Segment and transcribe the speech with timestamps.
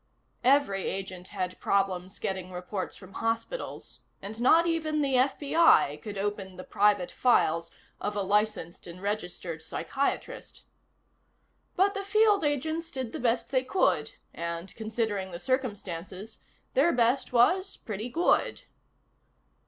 [0.43, 6.55] Every agent had problems getting reports from hospitals and not even the FBI could open
[6.55, 10.63] the private files of a licensed and registered psychiatrist.
[11.75, 16.39] But the field agents did the best they could and, considering the circumstances,
[16.73, 18.63] their best was pretty good.